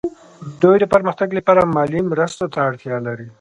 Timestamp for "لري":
3.07-3.27